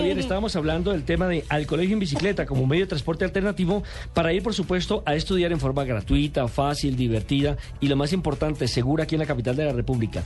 Javier, 0.00 0.18
estábamos 0.18 0.56
hablando 0.56 0.92
del 0.92 1.04
tema 1.04 1.28
de 1.28 1.44
al 1.50 1.66
colegio 1.66 1.92
en 1.92 2.00
bicicleta 2.00 2.46
como 2.46 2.66
medio 2.66 2.84
de 2.84 2.88
transporte 2.88 3.26
alternativo 3.26 3.82
para 4.14 4.32
ir, 4.32 4.42
por 4.42 4.54
supuesto, 4.54 5.02
a 5.04 5.14
estudiar 5.14 5.52
en 5.52 5.60
forma 5.60 5.84
gratuita, 5.84 6.48
fácil, 6.48 6.96
divertida 6.96 7.58
y 7.80 7.88
lo 7.88 7.96
más 7.96 8.14
importante, 8.14 8.66
segura 8.66 9.04
aquí 9.04 9.16
en 9.16 9.18
la 9.18 9.26
capital 9.26 9.56
de 9.56 9.66
la 9.66 9.72
República. 9.74 10.24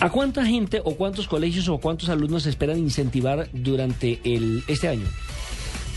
¿A 0.00 0.08
cuánta 0.08 0.46
gente 0.46 0.80
o 0.82 0.94
cuántos 0.94 1.28
colegios 1.28 1.68
o 1.68 1.76
cuántos 1.76 2.08
alumnos 2.08 2.44
se 2.44 2.48
esperan 2.48 2.78
incentivar 2.78 3.50
durante 3.52 4.18
el, 4.24 4.64
este 4.66 4.88
año? 4.88 5.04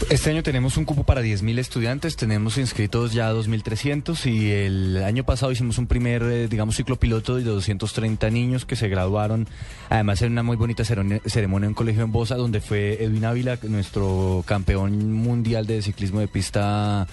Este 0.10 0.30
año 0.30 0.44
tenemos 0.44 0.78
un 0.78 0.86
cupo 0.86 1.04
para 1.04 1.22
10.000 1.24 1.58
estudiantes, 1.58 2.16
tenemos 2.16 2.58
inscritos 2.58 3.14
ya 3.14 3.32
2.300 3.34 4.30
y 4.30 4.52
el 4.52 5.04
año 5.04 5.24
pasado 5.24 5.52
hicimos 5.52 5.78
un 5.78 5.88
primer, 5.88 6.22
eh, 6.24 6.48
digamos, 6.48 6.76
ciclo 6.76 6.98
piloto 6.98 7.38
de 7.38 7.44
230 7.44 8.30
niños 8.30 8.66
que 8.66 8.76
se 8.76 8.88
graduaron, 8.88 9.48
además 9.90 10.22
en 10.22 10.34
una 10.34 10.44
muy 10.44 10.58
bonita 10.58 10.84
ceremonia, 10.84 11.66
en 11.66 11.70
un 11.70 11.74
colegio 11.74 12.04
en 12.04 12.12
Bosa, 12.12 12.36
donde 12.36 12.60
fue 12.62 13.04
Edwin 13.04 13.26
Ávila, 13.26 13.58
nuestro 13.64 14.44
campeón 14.46 15.14
mundial 15.14 15.66
de 15.66 15.82
ciclismo 15.82 16.20
de 16.20 16.28
pista 16.28 17.08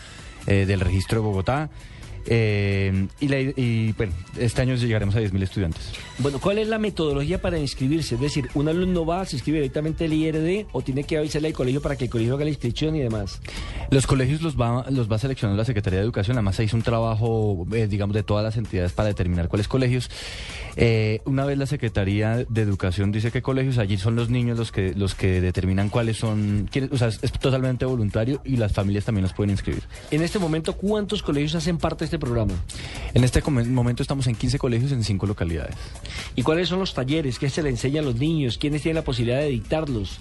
eh, 0.46 0.66
del 0.66 0.80
registro 0.80 1.20
de 1.20 1.26
Bogotá. 1.26 1.70
Eh, 2.26 3.06
y, 3.20 3.28
la- 3.28 3.40
y, 3.40 3.92
bueno, 3.96 4.12
este 4.38 4.62
año 4.62 4.74
llegaremos 4.76 5.14
a 5.16 5.20
10.000 5.20 5.42
estudiantes. 5.42 5.82
Bueno, 6.18 6.38
¿cuál 6.40 6.58
es 6.58 6.68
la 6.68 6.78
metodología 6.78 7.40
para 7.40 7.58
inscribirse? 7.58 8.14
Es 8.14 8.20
decir, 8.20 8.48
¿un 8.54 8.68
alumno 8.68 9.04
va, 9.04 9.24
se 9.26 9.36
inscribe 9.36 9.58
directamente 9.58 10.04
al 10.04 10.12
IRD 10.12 10.66
o 10.72 10.82
tiene 10.82 11.04
que 11.04 11.18
avisarle 11.18 11.48
al 11.48 11.54
colegio 11.54 11.80
para 11.82 11.96
que 11.96 12.04
el 12.04 12.10
colegio 12.10 12.34
haga 12.34 12.44
la 12.44 12.50
inscripción 12.50 12.94
y 12.96 13.00
demás? 13.00 13.40
Los 13.90 14.06
colegios 14.06 14.40
los 14.42 14.56
va, 14.56 14.86
los 14.90 15.10
va 15.10 15.18
seleccionando 15.18 15.58
la 15.58 15.64
Secretaría 15.64 15.98
de 15.98 16.04
Educación, 16.04 16.36
además 16.36 16.56
se 16.56 16.64
hizo 16.64 16.76
un 16.76 16.82
trabajo, 16.82 17.66
eh, 17.72 17.86
digamos, 17.88 18.14
de 18.14 18.22
todas 18.22 18.44
las 18.44 18.56
entidades 18.56 18.92
para 18.92 19.08
determinar 19.08 19.48
cuáles 19.48 19.68
colegios. 19.68 20.08
Eh, 20.76 21.20
una 21.26 21.44
vez 21.44 21.58
la 21.58 21.66
Secretaría 21.66 22.46
de 22.48 22.62
Educación 22.62 23.12
dice 23.12 23.30
qué 23.30 23.42
colegios, 23.42 23.78
allí 23.78 23.98
son 23.98 24.16
los 24.16 24.30
niños 24.30 24.56
los 24.58 24.72
que 24.72 24.94
los 24.94 25.14
que 25.14 25.40
determinan 25.40 25.88
cuáles 25.90 26.16
son, 26.16 26.68
quiénes- 26.72 26.92
o 26.92 26.96
sea, 26.96 27.08
es, 27.08 27.18
es 27.22 27.32
totalmente 27.32 27.84
voluntario 27.84 28.40
y 28.44 28.56
las 28.56 28.72
familias 28.72 29.04
también 29.04 29.22
los 29.24 29.32
pueden 29.34 29.50
inscribir. 29.50 29.82
En 30.10 30.22
este 30.22 30.38
momento, 30.38 30.72
¿cuántos 30.74 31.22
colegios 31.22 31.54
hacen 31.54 31.76
parte 31.78 32.04
de 32.04 32.11
este 32.12 32.18
programa? 32.18 32.52
En 33.14 33.24
este 33.24 33.40
momento 33.50 34.02
estamos 34.02 34.26
en 34.26 34.34
15 34.34 34.58
colegios 34.58 34.92
en 34.92 35.02
5 35.02 35.26
localidades. 35.26 35.74
¿Y 36.36 36.42
cuáles 36.42 36.68
son 36.68 36.78
los 36.78 36.92
talleres? 36.92 37.38
¿Qué 37.38 37.48
se 37.48 37.62
le 37.62 37.70
enseña 37.70 38.02
a 38.02 38.04
los 38.04 38.16
niños? 38.16 38.58
¿Quiénes 38.58 38.82
tienen 38.82 38.96
la 38.96 39.04
posibilidad 39.04 39.38
de 39.40 39.48
dictarlos? 39.48 40.18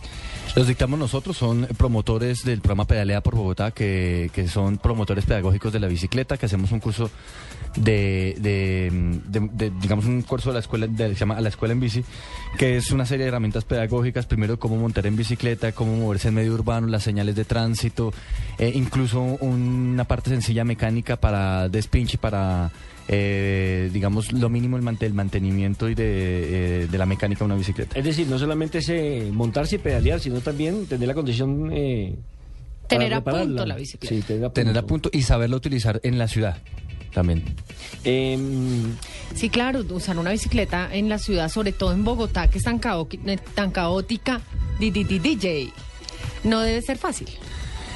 Los 0.55 0.67
dictamos 0.67 0.97
nosotros, 0.99 1.35
son 1.37 1.67
promotores 1.77 2.43
del 2.43 2.59
programa 2.59 2.85
Pedalea 2.85 3.21
por 3.21 3.35
Bogotá, 3.35 3.71
que, 3.71 4.29
que 4.33 4.47
son 4.47 4.77
promotores 4.77 5.25
pedagógicos 5.25 5.71
de 5.73 5.79
la 5.79 5.87
bicicleta, 5.87 6.37
que 6.37 6.45
hacemos 6.45 6.71
un 6.73 6.79
curso 6.79 7.09
de, 7.77 8.35
de, 8.39 9.19
de- 9.29 9.49
de, 9.53 9.69
digamos, 9.81 10.05
un 10.05 10.21
curso 10.23 10.49
de 10.49 10.55
la 10.55 10.59
escuela, 10.59 10.87
de- 10.87 11.09
se 11.13 11.15
llama 11.15 11.37
A 11.37 11.41
la 11.41 11.47
Escuela 11.49 11.71
en 11.73 11.79
Bici, 11.79 12.03
que 12.57 12.75
es 12.75 12.91
una 12.91 13.05
serie 13.05 13.23
de 13.23 13.29
herramientas 13.29 13.63
pedagógicas, 13.63 14.25
primero 14.25 14.59
cómo 14.59 14.75
montar 14.75 15.05
en 15.07 15.15
bicicleta, 15.15 15.71
cómo 15.71 15.95
moverse 15.95 16.27
en 16.29 16.33
medio 16.35 16.53
urbano, 16.53 16.87
las 16.87 17.03
señales 17.03 17.35
de 17.35 17.45
tránsito, 17.45 18.13
eh, 18.59 18.73
incluso 18.75 19.21
una 19.21 20.03
parte 20.03 20.31
sencilla 20.31 20.65
mecánica 20.65 21.15
para 21.15 21.69
despinche, 21.81 22.17
para... 22.17 22.71
eh, 23.07 23.89
digamos 23.91 24.31
lo 24.31 24.49
mínimo 24.49 24.77
el, 24.77 24.83
mante- 24.83 25.05
el 25.05 25.13
mantenimiento 25.13 25.89
y 25.89 25.95
de, 25.95 26.03
eh, 26.83 26.87
de 26.89 26.97
la 26.97 27.05
mecánica 27.05 27.39
de 27.39 27.45
una 27.45 27.55
bicicleta. 27.55 27.97
Es 27.97 28.05
decir, 28.05 28.27
no 28.27 28.37
solamente 28.39 28.77
es 28.77 28.89
eh, 28.89 29.29
montarse 29.33 29.75
y 29.75 29.79
pedalear, 29.79 30.19
sino 30.19 30.39
también 30.41 30.85
tener 30.85 31.07
la 31.07 31.13
condición... 31.13 31.69
eh, 31.73 32.15
Tener 32.87 33.13
a 33.13 33.21
punto 33.23 33.65
la 33.65 33.75
bicicleta. 33.75 34.13
Sí, 34.13 34.21
tener 34.21 34.43
a 34.43 34.47
punto. 34.49 34.53
Tener 34.61 34.77
a 34.77 34.81
punto 34.85 35.09
y 35.13 35.21
saberlo 35.21 35.55
utilizar 35.57 36.01
en 36.03 36.17
la 36.17 36.27
ciudad 36.27 36.57
también. 37.13 37.43
Em, 38.03 38.93
Sí, 39.35 39.49
claro, 39.49 39.85
usar 39.91 40.17
una 40.17 40.31
bicicleta 40.31 40.89
en 40.93 41.07
la 41.07 41.17
ciudad, 41.17 41.47
sobre 41.49 41.71
todo 41.71 41.93
en 41.93 42.03
Bogotá, 42.03 42.49
que 42.49 42.57
es 42.57 42.63
tan, 42.65 42.81
cao- 42.81 43.07
tan 43.55 43.71
caótica, 43.71 44.41
di- 44.79 44.91
di- 44.91 45.05
di- 45.05 45.19
DJ, 45.19 45.71
no 46.43 46.59
debe 46.59 46.81
ser 46.81 46.97
fácil. 46.97 47.29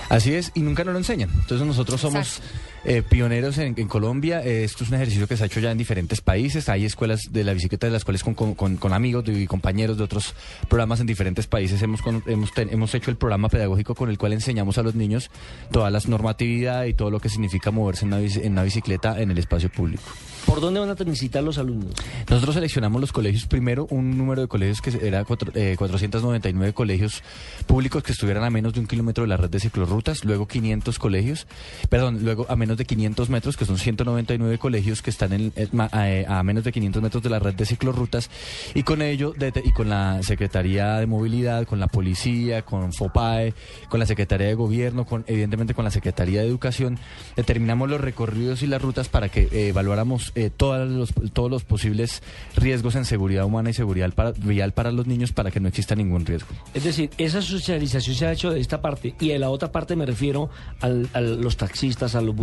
Así 0.07 0.33
es, 0.33 0.51
y 0.55 0.61
nunca 0.61 0.83
nos 0.85 0.93
lo 0.93 0.99
enseñan. 0.99 1.29
Entonces 1.33 1.67
nosotros 1.67 1.99
somos 1.99 2.37
Exacto. 2.37 2.47
Eh, 2.85 3.01
pioneros 3.01 3.57
en, 3.57 3.73
en 3.77 3.87
Colombia. 3.87 4.41
Eh, 4.43 4.63
esto 4.63 4.83
es 4.83 4.89
un 4.89 4.95
ejercicio 4.95 5.27
que 5.27 5.35
se 5.37 5.43
ha 5.43 5.45
hecho 5.47 5.59
ya 5.59 5.71
en 5.71 5.77
diferentes 5.77 6.21
países. 6.21 6.69
Hay 6.69 6.85
escuelas 6.85 7.21
de 7.31 7.43
la 7.43 7.53
bicicleta 7.53 7.87
de 7.87 7.93
las 7.93 8.03
cuales 8.05 8.23
con, 8.23 8.33
con- 8.35 8.55
con- 8.55 8.77
con 8.77 8.93
amigos 8.93 9.25
y 9.27 9.47
compañeros 9.47 9.97
de 9.97 10.03
otros 10.03 10.33
programas 10.69 10.99
en 10.99 11.07
diferentes 11.07 11.47
países 11.47 11.81
hemos, 11.81 12.01
hemos, 12.27 12.51
ten- 12.53 12.69
hemos 12.71 12.93
hecho 12.95 13.11
el 13.11 13.17
programa 13.17 13.49
pedagógico 13.49 13.95
con 13.95 14.09
el 14.09 14.17
cual 14.17 14.33
enseñamos 14.33 14.77
a 14.77 14.83
los 14.83 14.95
niños 14.95 15.29
todas 15.71 15.91
las 15.91 16.07
normatividad 16.07 16.85
y 16.85 16.93
todo 16.93 17.09
lo 17.11 17.19
que 17.19 17.29
significa 17.29 17.71
moverse 17.71 18.05
en 18.05 18.13
una, 18.13 18.21
bici- 18.21 18.41
en 18.43 18.51
una 18.53 18.63
bicicleta 18.63 19.19
en 19.21 19.31
el 19.31 19.37
espacio 19.37 19.69
público. 19.69 20.03
¿Por 20.45 20.61
dónde 20.61 20.79
van 20.79 20.89
a 20.89 20.95
transitar 20.95 21.43
los 21.43 21.57
alumnos? 21.57 21.91
Nosotros 22.29 22.53
seleccionamos 22.53 23.01
los 23.01 23.11
colegios, 23.11 23.47
primero 23.47 23.87
un 23.89 24.15
número 24.15 24.41
de 24.41 24.47
colegios 24.47 24.79
que 24.79 24.91
era 25.01 25.23
cuatro- 25.25 25.51
eh, 25.55 25.73
499 25.75 26.71
colegios 26.73 27.23
públicos 27.65 28.03
que 28.03 28.11
estuvieran 28.11 28.43
a 28.43 28.51
menos 28.51 28.73
de 28.73 28.79
un 28.79 28.85
kilómetro 28.85 29.23
de 29.23 29.29
la 29.29 29.37
red 29.37 29.49
de 29.49 29.59
ciclorrutas, 29.59 30.23
luego 30.23 30.47
500 30.47 30.99
colegios, 30.99 31.47
perdón, 31.89 32.19
luego 32.23 32.45
a 32.47 32.55
menos 32.55 32.74
de 32.77 32.85
500 32.85 33.29
metros, 33.29 33.57
que 33.57 33.65
son 33.65 33.77
199 33.77 34.57
colegios 34.57 35.01
que 35.01 35.09
están 35.09 35.33
en, 35.33 35.53
ma- 35.71 35.89
eh, 35.93 36.25
a, 36.27 36.41
menos 36.43 36.63
de 36.63 36.71
500 36.71 37.01
metros 37.01 37.23
de 37.23 37.29
la 37.29 37.39
red 37.39 37.53
de 37.53 37.65
ciclorrutas, 37.65 38.29
y 38.73 38.83
con 38.83 39.01
ello, 39.01 39.33
de- 39.37 39.53
y 39.63 39.71
con 39.71 39.89
la 39.89 40.21
Secretaría 40.23 40.95
de 40.97 41.05
Movilidad, 41.07 41.65
con 41.65 41.79
la 41.79 41.87
Policía, 41.87 42.61
con 42.63 42.93
FOPAE, 42.93 43.53
con 43.89 43.99
la 43.99 44.05
Secretaría 44.05 44.47
de 44.47 44.53
Gobierno, 44.55 45.05
con 45.05 45.23
evidentemente 45.27 45.73
con 45.73 45.85
la 45.85 45.91
Secretaría 45.91 46.41
de 46.41 46.47
Educación, 46.47 46.97
determinamos 47.35 47.89
los 47.89 48.01
recorridos 48.01 48.61
y 48.63 48.67
las 48.67 48.81
rutas 48.81 49.09
para 49.09 49.29
que 49.29 49.43
eh, 49.51 49.69
evaluáramos 49.69 50.31
eh, 50.35 50.51
los, 50.59 51.13
todos 51.33 51.51
los 51.51 51.63
posibles 51.63 52.21
riesgos 52.55 52.95
en 52.95 53.05
seguridad 53.05 53.45
humana 53.45 53.69
y 53.69 53.73
seguridad 53.73 54.11
para- 54.13 54.31
vial 54.31 54.73
para 54.73 54.91
los 54.91 55.07
niños 55.07 55.31
para 55.31 55.51
que 55.51 55.59
no 55.59 55.67
exista 55.67 55.95
ningún 55.95 56.25
riesgo. 56.25 56.49
Es 56.73 56.83
decir, 56.83 57.09
esa 57.17 57.41
socialización 57.41 58.15
se 58.15 58.25
ha 58.27 58.31
hecho 58.31 58.51
de 58.51 58.59
esta 58.59 58.81
parte 58.81 59.15
y 59.19 59.29
de 59.29 59.39
la 59.39 59.49
otra 59.49 59.71
parte 59.71 59.95
me 59.95 60.05
refiero 60.05 60.49
al- 60.81 61.09
a 61.13 61.21
los 61.21 61.57
taxistas, 61.57 62.15
a 62.15 62.21
los 62.21 62.35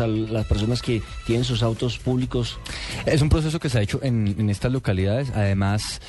a 0.00 0.06
las 0.06 0.46
personas 0.46 0.80
que 0.80 1.02
tienen 1.26 1.44
sus 1.44 1.62
autos 1.62 1.98
públicos. 1.98 2.58
Es 3.04 3.20
un 3.20 3.28
proceso 3.28 3.60
que 3.60 3.68
se 3.68 3.78
ha 3.78 3.82
hecho 3.82 4.00
en 4.02 4.48
estas 4.48 4.72
localidades. 4.72 5.30
Además, 5.34 6.00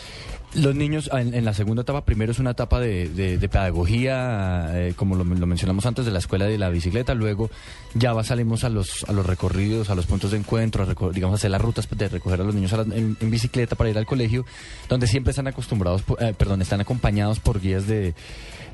los 0.56 0.74
niños 0.76 1.10
en, 1.14 1.46
la 1.46 1.54
segunda 1.54 1.84
etapa, 1.84 2.04
primero 2.06 2.32
es 2.32 2.40
una 2.40 2.52
etapa 2.52 2.80
de, 2.80 3.10
de- 3.10 3.38
pedagogía, 3.50 4.70
eh, 4.74 4.94
como 4.96 5.16
lo, 5.16 5.24
mencionamos 5.26 5.86
antes, 5.86 6.06
de 6.06 6.12
la 6.12 6.20
escuela 6.20 6.46
de 6.46 6.58
la 6.58 6.70
bicicleta. 6.70 7.14
Luego 7.14 7.50
ya 7.94 8.14
va, 8.14 8.24
salimos 8.24 8.64
a 8.64 8.70
los, 8.70 9.04
a 9.08 9.12
los 9.12 9.26
recorridos, 9.26 9.90
a 9.90 9.96
los 9.96 10.06
puntos 10.08 10.32
de 10.32 10.38
encuentro, 10.38 10.84
a 10.84 11.12
digamos, 11.12 11.36
hacer 11.40 11.52
las 11.52 11.62
rutas 11.62 11.88
de 11.90 12.10
recoger 12.10 12.42
a 12.42 12.44
los 12.44 12.56
niños 12.56 12.74
a 12.74 12.78
la- 12.84 12.96
en, 12.96 13.16
bicicleta 13.22 13.76
para 13.76 13.90
ir 13.90 13.98
al 13.98 14.06
colegio, 14.06 14.46
donde 14.88 15.08
siempre 15.08 15.32
están 15.32 15.48
acostumbrados, 15.48 16.04
eh, 16.20 16.34
perdón, 16.38 16.62
están 16.62 16.82
acompañados 16.82 17.40
por 17.40 17.60
guías 17.62 17.88
de 17.88 18.14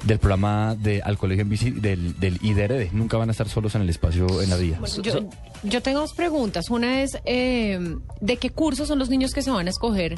del 0.03 0.19
programa 0.19 0.75
de 0.75 1.01
al 1.01 1.17
colegio 1.17 1.41
en 1.43 1.49
bici 1.49 1.71
del, 1.71 2.19
del 2.19 2.37
IDRD. 2.43 2.91
Nunca 2.91 3.17
van 3.17 3.29
a 3.29 3.31
estar 3.31 3.47
solos 3.49 3.73
en 3.75 3.81
el 3.81 3.89
espacio 3.89 4.27
en 4.41 4.49
la 4.51 4.57
vía. 4.57 4.79
Yo, 5.01 5.29
yo 5.63 5.81
tengo 5.81 6.01
dos 6.01 6.13
preguntas. 6.13 6.69
Una 6.69 7.01
es, 7.01 7.17
eh, 7.25 7.79
¿de 8.21 8.37
qué 8.37 8.49
cursos 8.51 8.87
son 8.89 8.99
los 8.99 9.09
niños 9.09 9.31
que 9.31 9.41
se 9.41 9.49
van 9.49 9.65
a 9.65 9.69
escoger 9.71 10.17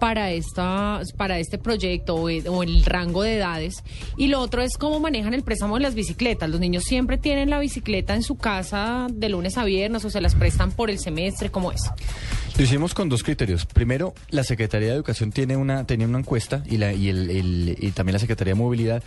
para, 0.00 0.30
esta, 0.32 1.00
para 1.16 1.38
este 1.38 1.58
proyecto 1.58 2.14
o, 2.14 2.28
el- 2.28 2.46
o 2.48 2.62
el 2.62 2.84
rango 2.84 3.22
de 3.22 3.36
edades? 3.36 3.82
Y 4.16 4.28
lo 4.28 4.40
otro 4.40 4.62
es, 4.62 4.76
¿cómo 4.78 5.00
manejan 5.00 5.34
el 5.34 5.42
préstamo 5.42 5.76
de 5.76 5.82
las 5.82 5.94
bicicletas? 5.94 6.48
¿Los 6.50 6.60
niños 6.60 6.84
siempre 6.84 7.18
tienen 7.18 7.50
la 7.50 7.58
bicicleta 7.58 8.14
en 8.14 8.22
su 8.22 8.36
casa 8.36 9.06
de 9.12 9.28
lunes 9.28 9.56
a 9.58 9.64
viernes 9.64 10.04
o 10.04 10.10
se 10.10 10.20
las 10.20 10.34
prestan 10.34 10.72
por 10.72 10.90
el 10.90 10.98
semestre? 10.98 11.50
¿Cómo 11.50 11.72
es? 11.72 11.82
Lo 12.56 12.64
hicimos 12.64 12.92
con 12.94 13.08
dos 13.08 13.22
criterios. 13.22 13.66
Primero, 13.66 14.14
la 14.30 14.42
Secretaría 14.44 14.88
de 14.88 14.94
Educación 14.94 15.30
tiene 15.32 15.56
una, 15.56 15.84
tenía 15.86 16.06
una 16.08 16.18
encuesta 16.18 16.62
y, 16.68 16.76
la, 16.78 16.92
y, 16.92 17.08
el, 17.08 17.30
el- 17.30 17.76
y 17.80 17.90
también 17.92 18.14
la 18.14 18.18
Secretaría 18.18 18.54
de 18.54 18.58
Movilidad 18.60 19.02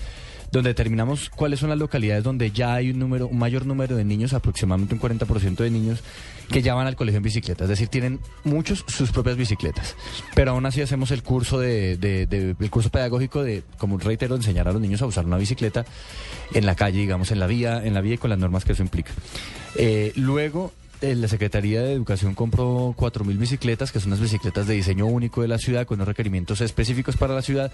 donde 0.51 0.69
determinamos 0.71 1.29
cuáles 1.29 1.59
son 1.59 1.69
las 1.69 1.77
localidades 1.79 2.23
donde 2.23 2.51
ya 2.51 2.73
hay 2.75 2.91
un 2.91 2.99
número, 2.99 3.27
un 3.27 3.37
mayor 3.39 3.65
número 3.65 3.95
de 3.95 4.03
niños, 4.03 4.33
aproximadamente 4.33 4.93
un 4.95 4.99
40% 5.01 5.55
de 5.57 5.71
niños 5.71 6.03
que 6.49 6.61
ya 6.61 6.73
van 6.73 6.85
al 6.87 6.97
colegio 6.97 7.17
en 7.17 7.23
bicicleta, 7.23 7.63
es 7.63 7.69
decir, 7.69 7.87
tienen 7.87 8.19
muchos 8.43 8.83
sus 8.87 9.11
propias 9.11 9.37
bicicletas. 9.37 9.95
Pero 10.35 10.51
aún 10.51 10.65
así 10.65 10.81
hacemos 10.81 11.11
el 11.11 11.23
curso 11.23 11.57
de, 11.59 11.95
de- 11.95 12.25
de- 12.27 12.55
el 12.59 12.69
curso 12.69 12.89
pedagógico 12.89 13.41
de, 13.41 13.63
como 13.77 13.97
reitero, 13.97 14.35
enseñar 14.35 14.67
a 14.67 14.73
los 14.73 14.81
niños 14.81 15.01
a 15.01 15.05
usar 15.05 15.25
una 15.25 15.37
bicicleta 15.37 15.85
en 16.53 16.65
la 16.65 16.75
calle, 16.75 16.99
digamos, 16.99 17.31
en 17.31 17.39
la 17.39 17.47
vía, 17.47 17.81
en 17.85 17.93
la 17.93 18.01
vía 18.01 18.15
y 18.15 18.17
con 18.17 18.29
las 18.29 18.39
normas 18.39 18.65
que 18.65 18.73
eso 18.73 18.83
implica. 18.83 19.13
Eh, 19.77 20.11
luego 20.17 20.73
la 21.01 21.27
Secretaría 21.27 21.81
de 21.81 21.93
Educación 21.93 22.35
compró 22.35 22.93
4.000 22.97 23.37
bicicletas, 23.37 23.91
que 23.91 23.99
son 23.99 24.09
unas 24.09 24.19
bicicletas 24.21 24.67
de 24.67 24.75
diseño 24.75 25.05
único 25.07 25.41
de 25.41 25.47
la 25.47 25.57
ciudad, 25.57 25.85
con 25.87 25.95
unos 25.97 26.07
requerimientos 26.07 26.61
específicos 26.61 27.17
para 27.17 27.33
la 27.33 27.41
ciudad, 27.41 27.71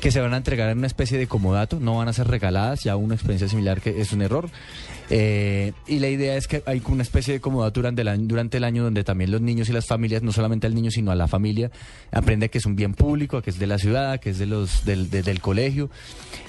que 0.00 0.10
se 0.12 0.20
van 0.20 0.32
a 0.34 0.36
entregar 0.36 0.70
en 0.70 0.78
una 0.78 0.86
especie 0.86 1.18
de 1.18 1.26
comodato, 1.26 1.80
no 1.80 1.96
van 1.98 2.08
a 2.08 2.12
ser 2.12 2.28
regaladas, 2.28 2.84
ya 2.84 2.96
una 2.96 3.14
experiencia 3.14 3.48
similar 3.48 3.80
que 3.80 4.00
es 4.00 4.12
un 4.12 4.22
error. 4.22 4.48
Eh, 5.10 5.72
y 5.86 6.00
la 6.00 6.08
idea 6.08 6.36
es 6.36 6.46
que 6.48 6.62
hay 6.66 6.82
una 6.86 7.02
especie 7.02 7.32
de 7.32 7.40
comodato 7.40 7.80
durante 7.80 8.02
el, 8.02 8.08
año, 8.08 8.26
durante 8.26 8.58
el 8.58 8.64
año 8.64 8.84
donde 8.84 9.04
también 9.04 9.30
los 9.30 9.40
niños 9.40 9.68
y 9.68 9.72
las 9.72 9.86
familias, 9.86 10.22
no 10.22 10.32
solamente 10.32 10.66
al 10.66 10.74
niño, 10.74 10.90
sino 10.90 11.10
a 11.10 11.14
la 11.14 11.26
familia, 11.28 11.70
aprende 12.12 12.50
que 12.50 12.58
es 12.58 12.66
un 12.66 12.76
bien 12.76 12.92
público, 12.94 13.40
que 13.42 13.50
es 13.50 13.58
de 13.58 13.66
la 13.66 13.78
ciudad, 13.78 14.20
que 14.20 14.30
es 14.30 14.38
de 14.38 14.46
los, 14.46 14.84
del, 14.84 15.08
de- 15.10 15.22
del 15.22 15.40
colegio, 15.40 15.88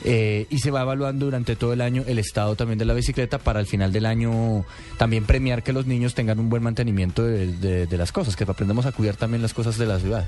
eh, 0.04 0.46
y 0.50 0.60
se 0.60 0.72
va 0.72 0.82
evaluando 0.82 1.26
durante 1.26 1.56
todo 1.56 1.72
el 1.74 1.82
año 1.82 2.04
el 2.06 2.20
estado 2.20 2.56
también 2.56 2.78
de 2.80 2.86
la 2.86 2.94
bicicleta 2.94 3.38
para 3.40 3.60
al 3.60 3.66
final 3.66 3.92
del 3.94 4.06
año 4.06 4.66
también 4.98 5.26
premiar 5.26 5.64
que 5.64 5.72
los 5.74 5.86
niños 5.86 6.14
tengan 6.20 6.38
un 6.38 6.50
buen 6.50 6.62
mantenimiento 6.62 7.24
de, 7.24 7.48
de- 7.48 7.88
de 7.88 7.98
las 7.98 8.12
cosas, 8.12 8.36
que 8.36 8.44
aprendamos 8.44 8.86
a 8.86 8.92
cuidar 8.92 9.16
también 9.16 9.42
las 9.42 9.54
cosas 9.54 9.78
de 9.78 9.86
la 9.86 10.00
ciudad. 10.00 10.26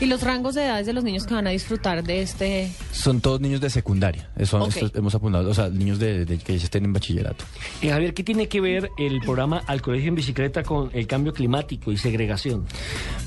¿Y 0.00 0.06
los 0.06 0.22
rangos 0.22 0.54
de 0.54 0.64
edades 0.64 0.86
de 0.86 0.94
los 0.94 1.04
niños 1.04 1.26
que 1.26 1.34
van 1.34 1.46
a 1.46 1.50
disfrutar 1.50 2.02
de 2.02 2.22
este? 2.22 2.72
Son 2.92 3.20
todos 3.20 3.42
niños 3.42 3.60
de 3.60 3.68
secundaria, 3.68 4.30
eso 4.38 4.58
Ok. 4.58 4.68
esto 4.74 4.90
hemos 4.98 5.14
apuntado, 5.14 5.50
o 5.50 5.52
sea, 5.52 5.68
niños 5.68 5.98
de, 5.98 6.24
de- 6.24 6.38
que 6.38 6.56
ya 6.56 6.64
estén 6.64 6.86
en 6.86 6.94
bachillerato. 6.94 7.44
Eh, 7.82 7.90
Javier, 7.90 8.14
¿qué 8.14 8.24
tiene 8.24 8.48
que 8.48 8.62
ver 8.62 8.88
el 8.96 9.20
programa 9.20 9.62
Al 9.66 9.82
Colegio 9.82 10.08
en 10.08 10.14
Bicicleta 10.14 10.62
con 10.62 10.88
el 10.94 11.06
cambio 11.06 11.34
climático 11.34 11.92
y 11.92 11.98
segregación? 11.98 12.64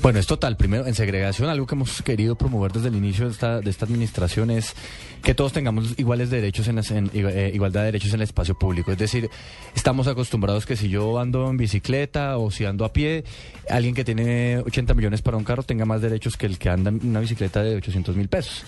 Bueno, 0.02 0.18
es 0.18 0.26
total. 0.26 0.56
Primero, 0.56 0.86
en 0.88 0.96
segregación, 0.96 1.48
algo 1.48 1.68
que 1.68 1.76
hemos 1.76 2.02
querido 2.02 2.34
promover 2.34 2.72
desde 2.72 2.88
el 2.88 2.96
inicio 2.96 3.26
de 3.26 3.30
esta, 3.32 3.60
de 3.60 3.70
esta 3.70 3.84
administración 3.84 4.50
es 4.50 4.74
que 5.22 5.34
todos 5.34 5.52
tengamos 5.52 5.94
iguales 5.98 6.30
derechos 6.30 6.66
en, 6.66 6.76
las- 6.76 6.90
en- 6.90 7.10
eh, 7.14 7.52
igualdad 7.54 7.82
de 7.82 7.86
derechos 7.86 8.10
en 8.10 8.16
el 8.16 8.22
espacio 8.22 8.58
público. 8.58 8.90
Es 8.90 8.98
decir, 8.98 9.30
estamos 9.76 10.08
acostumbrados 10.08 10.66
que 10.66 10.74
si 10.74 10.88
yo 10.88 11.20
ando 11.20 11.48
en 11.50 11.56
bicicleta 11.56 12.07
o 12.16 12.50
si 12.50 12.64
ando 12.64 12.84
a 12.84 12.92
pie, 12.92 13.24
alguien 13.68 13.94
que 13.94 14.04
tiene 14.04 14.58
80 14.58 14.94
millones 14.94 15.22
para 15.22 15.36
un 15.36 15.44
carro 15.44 15.62
tenga 15.62 15.84
más 15.84 16.00
derechos 16.00 16.36
que 16.36 16.46
el 16.46 16.58
que 16.58 16.68
anda 16.68 16.90
en 16.90 17.00
una 17.04 17.20
bicicleta 17.20 17.62
de 17.62 17.76
800 17.76 18.16
mil 18.16 18.28
pesos. 18.28 18.64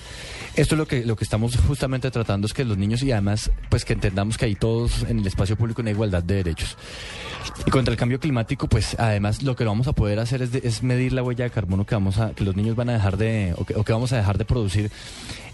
Esto 0.56 0.75
es 0.75 0.78
lo 0.78 0.87
que, 0.87 1.04
lo 1.04 1.16
que 1.16 1.25
estamos 1.25 1.56
justamente 1.56 2.10
tratando, 2.10 2.46
es 2.46 2.52
que 2.52 2.64
los 2.64 2.76
niños 2.76 3.02
y 3.02 3.12
además, 3.12 3.50
pues 3.69 3.84
que 3.84 3.92
entendamos 3.92 4.37
que 4.37 4.46
hay 4.46 4.54
todos 4.54 5.04
en 5.08 5.20
el 5.20 5.26
espacio 5.26 5.56
público 5.56 5.81
una 5.81 5.90
igualdad 5.90 6.22
de 6.22 6.37
derechos. 6.37 6.76
Y 7.66 7.70
contra 7.70 7.92
el 7.92 7.98
cambio 7.98 8.20
climático, 8.20 8.69
pues 8.69 8.96
además 8.98 9.42
lo 9.42 9.56
que 9.56 9.64
vamos 9.64 9.87
a 9.88 9.92
poder 9.92 10.19
hacer 10.19 10.42
es, 10.42 10.82
medir 10.82 11.12
la 11.12 11.22
huella 11.22 11.44
de 11.44 11.50
carbono 11.50 11.87
que 11.87 11.94
vamos 11.94 12.19
a, 12.19 12.32
que 12.32 12.44
los 12.44 12.56
niños 12.56 12.76
van 12.76 12.90
a 12.90 12.94
dejar 12.94 13.16
de, 13.16 13.54
o 13.56 13.84
que 13.84 13.92
vamos 13.92 14.12
a 14.12 14.16
dejar 14.16 14.38
de 14.38 14.44
producir, 14.44 14.90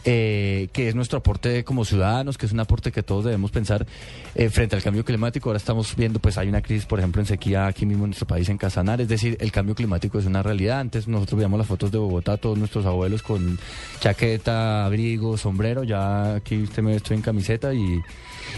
eh, 0.07 0.69
que 0.73 0.89
es 0.89 0.95
nuestro 0.95 1.19
aporte 1.19 1.65
como 1.65 1.85
ciudadanos, 1.85 2.39
que 2.39 2.47
es 2.47 2.53
un 2.53 2.61
aporte 2.61 2.93
que 2.93 3.03
todos 3.03 3.25
debemos 3.25 3.51
pensar 3.51 3.87
eh, 4.35 4.49
frente 4.49 4.77
al 4.77 4.83
cambio 4.83 5.05
climático. 5.05 5.49
Ahora 5.51 5.59
estamos 5.59 5.95
viendo, 5.97 6.21
pues 6.21 6.39
hay 6.39 6.49
una 6.49 6.63
crisis, 6.63 6.87
por 6.87 7.01
ejemplo, 7.01 7.21
en 7.21 7.27
sequía 7.27 7.67
aquí 7.67 7.85
mismo 7.85 8.05
en 8.05 8.11
nuestro 8.11 8.27
país, 8.27 8.49
en 8.49 8.57
Casanar. 8.57 9.01
Es 9.01 9.09
decir, 9.09 9.37
el 9.41 9.53
cambio 9.53 9.75
climático 9.75 10.19
es 10.19 10.25
una 10.25 10.43
realidad. 10.43 10.81
Antes 10.81 11.09
nosotros 11.09 11.37
veíamos 11.37 11.59
las 11.59 11.67
fotos 11.67 11.91
de 11.91 11.99
Bogotá, 11.99 12.37
todos 12.37 12.57
nuestros 12.57 12.87
abuelos 12.87 13.23
con 13.23 13.59
chaqueta, 14.01 14.87
abrigo, 14.87 15.37
sombrero. 15.37 15.83
Ya 15.85 16.37
aquí 16.37 16.63
usted 16.63 16.83
me 16.83 16.95
estoy 16.95 17.17
en 17.17 17.23
camiseta 17.23 17.75
y, 17.75 18.01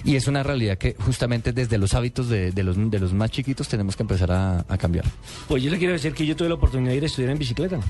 y 0.05 0.17
es 0.17 0.29
una 0.29 0.43
realidad 0.43 0.77
que 0.77 0.95
justamente 0.99 1.53
desde 1.53 1.79
los 1.79 1.95
hábitos 1.95 2.29
de, 2.29 2.53
de 2.53 2.62
los, 2.62 2.77
de 2.91 2.99
los 2.99 3.15
más 3.15 3.31
chiquitos 3.31 3.67
tenemos 3.69 3.97
que 3.97 4.03
empezar 4.03 4.31
a, 4.31 4.67
a 4.69 4.77
cambiar. 4.77 5.06
Pues 5.49 5.62
yo 5.62 5.71
le 5.71 5.79
quiero 5.79 5.95
decir 5.95 6.12
que 6.12 6.27
yo 6.27 6.37
tuve 6.37 6.49
la 6.50 6.56
oportunidad 6.56 6.91
de 6.91 6.97
ir 6.99 7.03
a 7.05 7.06
estudiar 7.06 7.31
en 7.31 7.39
bicicleta. 7.39 7.81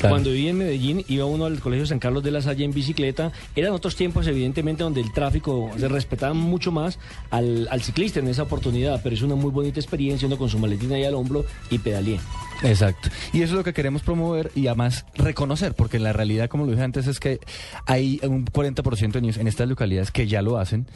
Cuando 0.00 0.30
viví 0.30 0.48
en 0.48 0.58
Medellín, 0.58 1.04
iba 1.08 1.24
uno 1.24 1.46
al 1.46 1.60
Colegio 1.60 1.86
San 1.86 1.98
Carlos 1.98 2.22
de 2.22 2.30
la 2.30 2.42
Salle 2.42 2.64
en 2.64 2.72
bicicleta. 2.72 3.32
Eran 3.54 3.72
otros 3.72 3.96
tiempos, 3.96 4.26
evidentemente, 4.26 4.82
donde 4.82 5.00
el 5.00 5.12
tráfico 5.12 5.70
se 5.78 5.88
respetaba 5.88 6.34
mucho 6.34 6.70
más 6.70 6.98
al, 7.30 7.68
ciclista 7.82 8.20
en 8.20 8.28
esa 8.28 8.42
oportunidad, 8.42 9.00
pero 9.02 9.14
es 9.14 9.22
una 9.22 9.34
muy 9.34 9.50
bonita 9.50 9.80
experiencia, 9.80 10.26
uno 10.26 10.36
con 10.36 10.48
su 10.48 10.58
maletina 10.58 10.96
ahí 10.96 11.04
al 11.04 11.14
hombro 11.14 11.44
y 11.70 11.78
pedaleé. 11.78 12.18
Exacto. 12.62 13.08
Y 13.32 13.42
eso 13.42 13.52
es 13.52 13.58
lo 13.58 13.64
que 13.64 13.72
queremos 13.72 14.02
promover 14.02 14.50
y 14.54 14.66
además 14.66 15.04
reconocer, 15.14 15.74
porque 15.74 15.98
la 15.98 16.12
realidad, 16.12 16.48
como 16.48 16.64
lo 16.64 16.72
dije 16.72 16.82
antes, 16.82 17.06
es 17.06 17.20
que 17.20 17.40
hay 17.86 18.20
un 18.22 18.46
40% 18.46 19.12
de 19.12 19.20
niños 19.20 19.36
en 19.36 19.48
estas 19.48 19.68
localidades 19.68 20.10
que 20.10 20.26
ya 20.26 20.42
lo 20.42 20.58
hacen, 20.58 20.86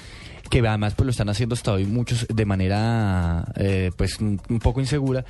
que 0.49 0.61
además 0.67 0.95
pues 0.95 1.05
lo 1.07 1.11
están 1.11 1.29
haciendo 1.29 1.55
hasta 1.55 1.73
hoy 1.73 1.85
muchos 1.85 2.27
de 2.29 2.45
manera 2.45 3.45
eh, 3.57 3.93
pues 3.97 4.19
un 4.21 4.39
poco 4.61 4.81
insegura 4.81 5.25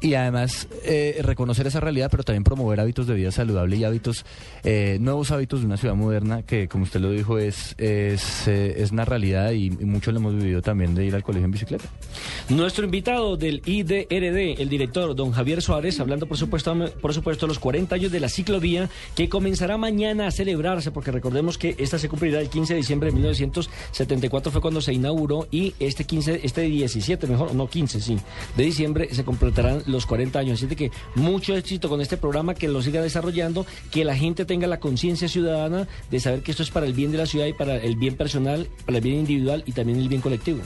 y 0.00 0.14
además 0.14 0.68
eh, 0.84 1.20
reconocer 1.22 1.66
esa 1.66 1.80
realidad, 1.80 2.08
pero 2.10 2.22
también 2.22 2.44
promover 2.44 2.80
hábitos 2.80 3.06
de 3.06 3.14
vida 3.14 3.30
saludable 3.30 3.76
y 3.76 3.84
hábitos, 3.84 4.26
eh, 4.62 4.98
nuevos 5.00 5.30
hábitos 5.30 5.60
de 5.60 5.66
una 5.66 5.76
ciudad 5.76 5.94
moderna 5.94 6.42
que, 6.42 6.68
como 6.68 6.84
usted 6.84 7.00
lo 7.00 7.10
dijo, 7.10 7.38
es, 7.38 7.74
es, 7.78 8.46
eh, 8.46 8.74
es 8.78 8.92
una 8.92 9.04
realidad 9.04 9.52
y, 9.52 9.66
y 9.66 9.84
muchos 9.84 10.12
lo 10.12 10.20
hemos 10.20 10.34
vivido 10.34 10.60
también 10.60 10.94
de 10.94 11.06
ir 11.06 11.14
al 11.14 11.22
colegio 11.22 11.46
en 11.46 11.50
bicicleta. 11.50 11.84
Nuestro 12.50 12.84
invitado 12.84 13.36
del 13.36 13.62
IDRD, 13.64 14.60
el 14.60 14.68
director 14.68 15.14
don 15.14 15.32
Javier 15.32 15.62
Suárez, 15.62 15.75
hablando 16.00 16.26
por 16.26 16.36
supuesto, 16.38 16.74
por 17.00 17.12
supuesto 17.12 17.46
los 17.46 17.58
40 17.58 17.94
años 17.94 18.10
de 18.12 18.20
la 18.20 18.28
ciclovía, 18.28 18.88
que 19.14 19.28
comenzará 19.28 19.76
mañana 19.76 20.26
a 20.26 20.30
celebrarse, 20.30 20.90
porque 20.90 21.10
recordemos 21.10 21.58
que 21.58 21.74
esta 21.78 21.98
se 21.98 22.08
cumplirá 22.08 22.40
el 22.40 22.48
15 22.48 22.74
de 22.74 22.78
diciembre 22.78 23.10
de 23.10 23.14
1974, 23.14 24.50
fue 24.50 24.60
cuando 24.60 24.80
se 24.80 24.92
inauguró, 24.92 25.48
y 25.50 25.74
este 25.78 26.04
15, 26.04 26.40
este 26.44 26.62
17, 26.62 27.26
mejor, 27.26 27.54
no 27.54 27.68
15, 27.68 28.00
sí, 28.00 28.16
de 28.56 28.64
diciembre 28.64 29.14
se 29.14 29.24
completarán 29.24 29.82
los 29.86 30.06
40 30.06 30.38
años. 30.38 30.62
Así 30.62 30.74
que 30.74 30.90
mucho 31.14 31.54
éxito 31.54 31.88
con 31.88 32.00
este 32.00 32.16
programa, 32.16 32.54
que 32.54 32.68
lo 32.68 32.82
siga 32.82 33.02
desarrollando, 33.02 33.66
que 33.90 34.04
la 34.04 34.16
gente 34.16 34.44
tenga 34.44 34.66
la 34.66 34.80
conciencia 34.80 35.28
ciudadana 35.28 35.88
de 36.10 36.20
saber 36.20 36.42
que 36.42 36.52
esto 36.52 36.62
es 36.62 36.70
para 36.70 36.86
el 36.86 36.94
bien 36.94 37.12
de 37.12 37.18
la 37.18 37.26
ciudad 37.26 37.46
y 37.46 37.52
para 37.52 37.76
el 37.76 37.96
bien 37.96 38.16
personal, 38.16 38.68
para 38.84 38.98
el 38.98 39.04
bien 39.04 39.16
individual 39.16 39.62
y 39.66 39.72
también 39.72 39.98
el 39.98 40.08
bien 40.08 40.20
colectivo. 40.20 40.60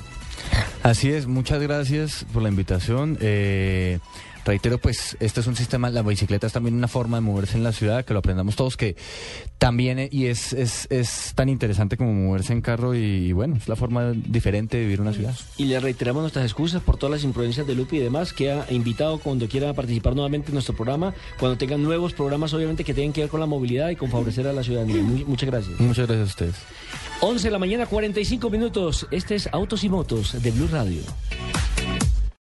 Así 0.82 1.10
es, 1.10 1.26
muchas 1.26 1.60
gracias 1.60 2.24
por 2.32 2.42
la 2.42 2.48
invitación. 2.48 3.18
Eh, 3.20 3.98
reitero, 4.44 4.78
pues 4.78 5.16
este 5.20 5.40
es 5.40 5.46
un 5.46 5.56
sistema, 5.56 5.90
la 5.90 6.02
bicicleta 6.02 6.46
es 6.46 6.52
también 6.52 6.74
una 6.74 6.88
forma 6.88 7.18
de 7.18 7.20
moverse 7.22 7.56
en 7.56 7.64
la 7.64 7.72
ciudad, 7.72 8.04
que 8.04 8.12
lo 8.12 8.20
aprendamos 8.20 8.56
todos, 8.56 8.76
que 8.76 8.96
también, 9.58 9.98
eh, 9.98 10.08
y 10.10 10.26
es, 10.26 10.52
es, 10.52 10.86
es 10.90 11.32
tan 11.34 11.48
interesante 11.48 11.96
como 11.96 12.12
moverse 12.12 12.52
en 12.52 12.60
carro 12.62 12.94
y, 12.94 13.32
bueno, 13.32 13.56
es 13.56 13.68
la 13.68 13.76
forma 13.76 14.12
diferente 14.14 14.76
de 14.78 14.84
vivir 14.84 15.00
una 15.00 15.12
ciudad. 15.12 15.34
Y 15.58 15.64
le 15.64 15.78
reiteramos 15.80 16.22
nuestras 16.22 16.44
excusas 16.44 16.82
por 16.82 16.96
todas 16.96 17.12
las 17.12 17.24
imprudencias 17.24 17.66
de 17.66 17.74
Lupi 17.74 17.96
y 17.96 18.00
demás, 18.00 18.32
que 18.32 18.50
ha 18.50 18.66
invitado 18.70 19.18
cuando 19.18 19.48
quiera 19.48 19.72
participar 19.74 20.14
nuevamente 20.14 20.48
en 20.48 20.54
nuestro 20.54 20.74
programa, 20.74 21.14
cuando 21.38 21.58
tengan 21.58 21.82
nuevos 21.82 22.12
programas, 22.12 22.52
obviamente, 22.54 22.84
que 22.84 22.94
tengan 22.94 23.12
que 23.12 23.20
ver 23.22 23.30
con 23.30 23.40
la 23.40 23.46
movilidad 23.46 23.90
y 23.90 23.96
con 23.96 24.10
favorecer 24.10 24.46
a 24.46 24.52
la 24.52 24.62
ciudadanía. 24.62 25.02
Muy- 25.02 25.24
muchas 25.24 25.48
gracias. 25.50 25.78
Muchas 25.80 26.06
gracias 26.06 26.20
a 26.28 26.30
ustedes. 26.30 26.54
11 27.20 27.48
de 27.48 27.50
la 27.50 27.58
mañana, 27.58 27.86
45 27.86 28.48
minutos. 28.50 29.06
Este 29.10 29.34
es 29.34 29.48
Autos 29.52 29.84
y 29.84 29.88
Motos 29.90 30.42
de 30.42 30.50
Blue 30.50 30.68
Radio. 30.68 31.02